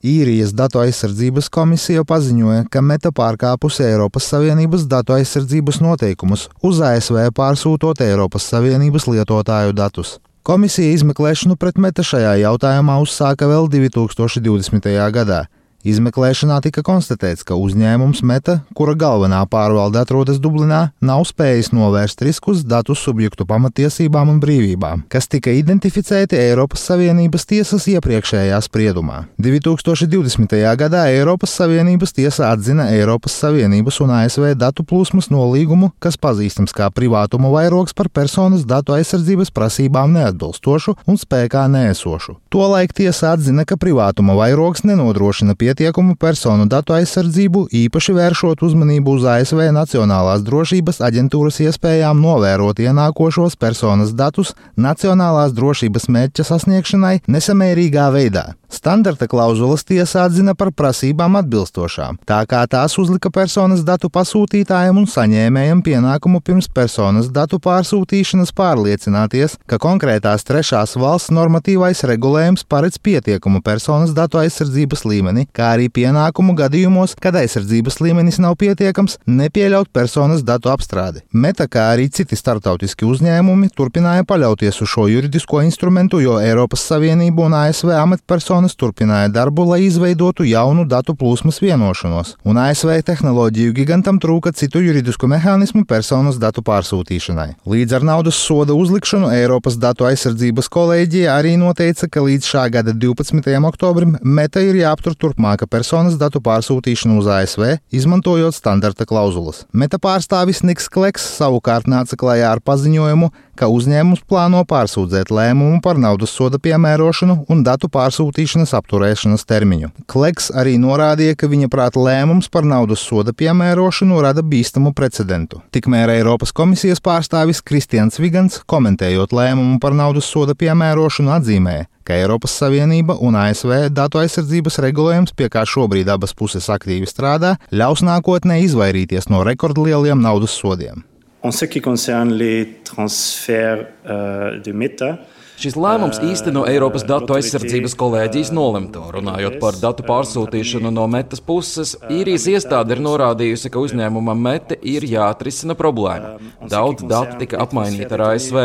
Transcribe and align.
Īrijas 0.00 0.54
datu 0.56 0.80
aizsardzības 0.80 1.50
komisija 1.52 2.06
paziņoja, 2.08 2.62
ka 2.72 2.80
Meta 2.80 3.10
pārkāpusi 3.12 3.82
Eiropas 3.84 4.30
Savienības 4.32 4.86
datu 4.88 5.12
aizsardzības 5.12 5.82
noteikumus, 5.84 6.46
uz 6.64 6.80
ASV 6.80 7.26
pārsūtot 7.36 8.00
Eiropas 8.00 8.46
Savienības 8.48 9.04
lietotāju 9.12 9.76
datus. 9.76 10.14
Komisija 10.42 10.96
izmeklēšanu 10.96 11.58
pret 11.60 11.76
Meta 11.76 12.00
šajā 12.00 12.38
jautājumā 12.46 12.96
uzsāka 13.04 13.44
vēl 13.44 13.68
2020. 13.68 14.88
gadā. 15.12 15.42
Izmeklēšanā 15.80 16.58
tika 16.60 16.82
konstatēts, 16.84 17.40
ka 17.48 17.56
uzņēmums 17.56 18.20
Meta, 18.28 18.58
kura 18.76 18.92
galvenā 19.00 19.38
pārvalde 19.48 19.96
atrodas 19.96 20.36
Dublinā, 20.36 20.90
nav 21.00 21.22
spējis 21.24 21.70
novērst 21.72 22.20
riskus 22.26 22.60
datu 22.68 22.92
subjektu 22.92 23.46
pamatiesībām 23.48 24.28
un 24.28 24.42
brīvībām, 24.42 25.06
kas 25.08 25.30
tika 25.32 25.54
identificēti 25.56 26.36
Eiropas 26.36 26.84
Savienības 26.84 27.48
tiesas 27.48 27.86
iepriekšējā 27.94 28.58
spriedumā. 28.66 29.22
2020. 29.40 30.52
gadā 30.82 31.06
Eiropas 31.14 31.56
Savienības 31.56 32.12
tiesa 32.18 32.50
atzina 32.52 32.90
Eiropas 32.92 33.38
Savienības 33.40 34.02
un 34.04 34.12
ASV 34.18 34.50
datu 34.60 34.84
plūsmas 34.84 35.30
nolīgumu, 35.32 35.94
kas 35.96 36.20
pazīstams 36.20 36.76
kā 36.76 36.90
privātuma 36.92 37.48
vairogs 37.56 37.96
par 37.96 38.12
personas 38.12 38.68
datu 38.68 38.98
aizsardzības 38.98 39.48
prasībām 39.56 40.12
neatbilstošu 40.18 40.98
un 41.08 41.16
spēkā 41.16 41.64
nēsošu. 41.72 42.36
Tolaik 42.52 42.92
tiesa 43.00 43.32
atzina, 43.32 43.64
ka 43.64 43.80
privātuma 43.80 44.36
vairogs 44.36 44.84
nenodrošina 44.84 45.56
pie 45.56 45.69
pietiekumu 45.70 46.16
personu 46.18 46.66
datu 46.66 46.94
aizsardzību, 46.96 47.68
īpaši 47.84 48.14
vēršot 48.16 48.64
uzmanību 48.66 49.14
uz 49.18 49.26
ASV 49.30 49.68
Nacionālās 49.74 50.42
drošības 50.42 50.98
aģentūras 51.06 51.60
iespējām 51.62 52.18
novērot 52.24 52.82
ienākošos 52.82 53.54
personas 53.60 54.10
datus 54.18 54.54
nacionālās 54.74 55.54
drošības 55.54 56.08
mērķa 56.10 56.46
sasniegšanai 56.48 57.20
nesamērīgā 57.30 58.08
veidā. 58.16 58.50
Standarta 58.70 59.26
klauzulas 59.26 59.82
tiesa 59.82 60.24
atzina 60.28 60.54
par 60.54 60.70
prasībām 60.70 61.34
atbilstošām, 61.40 62.20
tā 62.26 62.38
kā 62.50 62.60
tās 62.70 62.94
uzlika 63.02 63.30
personas 63.34 63.82
datu 63.86 64.06
pasūtītājiem 64.14 65.00
un 65.00 65.08
saņēmējiem 65.10 65.82
pienākumu 65.86 66.38
pirms 66.46 66.70
personas 66.70 67.32
datu 67.34 67.58
pārsūtīšanas 67.62 68.54
pārliecināties, 68.54 69.56
ka 69.66 69.78
konkrētās 69.82 70.46
trešās 70.46 70.94
valsts 71.02 71.34
normatīvais 71.34 72.04
regulējums 72.12 72.62
paredz 72.70 73.00
pietiekumu 73.02 73.58
personas 73.66 74.14
datu 74.14 74.38
aizsardzības 74.38 75.02
līmeni, 75.02 75.48
kā 75.60 75.74
arī 75.76 75.90
pienākumu 75.92 76.56
gadījumos, 76.58 77.14
kad 77.20 77.36
aizsardzības 77.42 78.00
līmenis 78.00 78.40
nav 78.40 78.56
pietiekams, 78.64 79.18
nepieļaut 79.28 79.92
personas 79.92 80.44
datu 80.46 80.72
apstrādi. 80.72 81.20
Meta, 81.32 81.68
kā 81.68 81.90
arī 81.92 82.08
citi 82.08 82.38
startautiski 82.40 83.04
uzņēmumi, 83.04 83.70
turpināja 83.76 84.24
paļauties 84.24 84.80
uz 84.80 84.94
šo 84.96 85.06
juridisko 85.12 85.62
instrumentu, 85.68 86.22
jo 86.24 86.40
Eiropas 86.40 86.88
Savienība 86.88 87.44
un 87.46 87.60
ASV 87.60 87.92
amatpersonas 88.00 88.70
personas 88.70 88.76
turpināja 88.78 89.28
darbu, 89.28 89.64
lai 89.68 89.84
izveidotu 89.84 90.44
jaunu 90.48 90.86
datu 90.88 91.14
plūsmas 91.14 91.60
vienošanos, 91.62 92.36
un 92.44 92.58
ASV 92.58 93.02
tehnoloģiju 93.06 93.74
gigantam 93.76 94.18
trūka 94.22 94.52
citu 94.56 94.80
juridisku 94.84 95.28
mehānismu 95.30 95.84
personas 95.86 96.38
datu 96.40 96.62
pārsūtīšanai. 96.66 97.54
Līdz 97.68 97.98
ar 97.98 98.06
naudas 98.06 98.38
soda 98.40 98.74
uzlikšanu 98.74 99.30
Eiropas 99.34 99.76
datu 99.80 100.06
aizsardzības 100.08 100.70
kolēģija 100.72 101.36
arī 101.36 101.56
noteica, 101.60 102.08
ka 102.08 102.24
līdz 102.24 102.48
šā 102.48 102.66
gada 102.72 102.94
12. 102.94 103.50
oktobrim 103.70 104.16
Meta 104.22 104.62
ir 104.64 104.80
jāaptur 104.80 105.16
turpmāka 105.50 105.66
personas 105.66 106.16
datu 106.18 106.40
pārsūtīšana 106.40 107.18
uz 107.18 107.26
ASV, 107.26 107.80
izmantojot 107.90 108.54
standarta 108.54 109.04
klauzulas. 109.06 109.66
Meta 109.72 109.98
pārstāvis 109.98 110.62
Niks 110.62 110.88
Kleks 110.88 111.22
savukārt 111.38 111.86
nāca 111.86 112.16
klajā 112.16 112.52
ar 112.52 112.60
paziņojumu, 112.60 113.30
ka 113.56 113.68
uzņēmums 113.68 114.22
plāno 114.28 114.62
pārsūdzēt 114.64 115.30
lēmumu 115.30 115.80
par 115.82 115.98
naudas 115.98 116.30
soda 116.30 116.58
piemērošanu 116.58 117.46
un 117.50 117.62
datu 117.64 117.90
pārsūtīšanas 117.90 118.72
apturēšanas 118.78 119.44
termiņu. 119.44 119.90
Kleks 120.06 120.50
arī 120.54 120.78
norādīja, 120.78 121.36
ka 121.36 121.50
viņa 121.50 121.68
prāta 121.68 122.00
lēmums 122.00 122.48
par 122.48 122.64
naudas 122.64 123.02
soda 123.02 123.34
piemērošanu 123.34 124.22
rada 124.22 124.42
bīstamu 124.42 124.94
precedentu. 124.94 125.60
Tikmēr 125.74 126.14
Eiropas 126.14 126.54
komisijas 126.56 127.02
pārstāvis 127.02 127.60
Kristians 127.60 128.20
Vigants, 128.22 128.62
komentējot 128.70 129.34
lēmumu 129.34 129.80
par 129.82 129.96
naudas 129.98 130.30
soda 130.30 130.54
piemērošanu, 130.56 131.34
atzīmēja, 131.36 131.88
ka 132.10 132.18
Eiropas 132.18 132.56
Savienība 132.58 133.14
un 133.22 133.36
ASV 133.38 133.86
datu 133.94 134.18
aizsardzības 134.18 134.80
regulējums, 134.82 135.34
pie 135.38 135.46
kā 135.52 135.62
šobrīd 135.68 136.10
abas 136.10 136.34
puses 136.34 136.66
aktīvi 136.72 137.06
strādā, 137.06 137.54
ļaus 137.70 138.02
nākotnē 138.06 138.58
izvairīties 138.64 139.30
no 139.30 139.44
rekordlieliem 139.46 140.18
naudas 140.18 140.56
sodiem. 140.58 141.04
En 141.42 141.52
ce 141.52 141.64
qui 141.64 141.80
concerne 141.80 142.34
les 142.36 142.82
transferts 142.84 143.86
euh, 144.04 144.58
de 144.60 144.72
méta, 144.72 145.20
Šis 145.60 145.74
lēmums 145.76 146.16
īsteno 146.24 146.62
Eiropas 146.64 147.02
datu 147.04 147.34
aizsardzības 147.36 147.92
kolēģijas 148.00 148.48
nolemto. 148.56 149.02
Runājot 149.12 149.58
par 149.60 149.76
datu 149.76 150.06
pārsūtīšanu 150.08 150.88
no 150.96 151.02
metas 151.12 151.42
puses, 151.44 151.90
īrijas 152.08 152.46
iestāde 152.48 152.94
ir 152.96 153.02
norādījusi, 153.04 153.68
ka 153.68 153.82
uzņēmumam 153.84 154.40
mete 154.40 154.78
ir 154.80 155.04
jāatrisina 155.04 155.76
problēma. 155.76 156.38
Daudz 156.64 157.04
datu 157.04 157.36
tika 157.42 157.60
apmainīta 157.60 158.16
ar 158.16 158.22
ASV. 158.30 158.56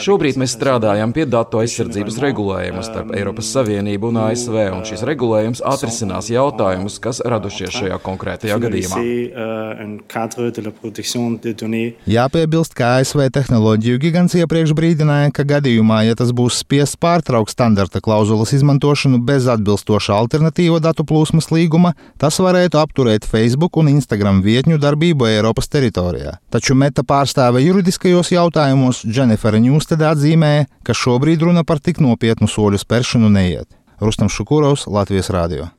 Šobrīd 0.00 0.38
mēs 0.40 0.54
strādājam 0.56 1.12
pie 1.12 1.26
datu 1.28 1.60
aizsardzības 1.60 2.16
regulējuma 2.24 2.86
starp 2.86 3.12
Eiropas 3.18 3.52
Savienību 3.52 4.08
un 4.08 4.22
ASV, 4.30 4.56
un 4.78 4.86
šis 4.88 5.04
regulējums 5.10 5.60
atrisinās 5.68 6.32
jautājumus, 6.32 6.96
kas 7.04 7.20
radušies 7.28 7.76
šajā 7.76 8.00
konkrētajā 8.08 8.56
gadījumā. 8.64 9.02
Jāpiebilst, 12.08 12.72
ka 12.78 12.96
ASV 13.02 13.26
tehnoloģiju 13.36 14.00
gigants 14.06 14.40
iepriekš 14.40 14.72
brīdināja, 14.80 15.36
ka 15.36 15.44
gadījumā, 15.56 16.06
ja 16.08 16.16
tas 16.16 16.32
būs 16.38 16.60
spiests 16.62 16.98
pārtraukt 17.00 17.52
standarta 17.52 18.00
klauzulas 18.04 18.54
izmantošanu 18.56 19.20
bez 19.28 19.48
atbilstoša 19.50 20.16
alternatīva 20.16 20.80
datu 20.84 21.06
plūsmas 21.08 21.50
līguma, 21.54 21.94
tas 22.22 22.38
varētu 22.42 22.80
apturēt 22.80 23.26
Facebook 23.28 23.80
un 23.82 23.90
Instagram 23.92 24.42
vietņu 24.46 24.78
darbību 24.82 25.28
Eiropas 25.32 25.70
teritorijā. 25.72 26.36
Taču 26.54 26.78
Meta 26.78 27.04
pārstāve 27.06 27.64
juridiskajos 27.66 28.32
jautājumos 28.34 29.02
Dženifera 29.06 29.60
Ņūstede 29.64 30.06
atzīmēja, 30.12 30.68
ka 30.86 30.96
šobrīd 30.96 31.44
runa 31.48 31.66
par 31.66 31.82
tik 31.82 32.02
nopietnu 32.04 32.50
soļu 32.50 32.80
spēršanu 32.84 33.32
neiet. 33.34 33.68
Rustam 34.00 34.30
Šukurovs, 34.30 34.86
Latvijas 34.86 35.32
Rādio. 35.34 35.72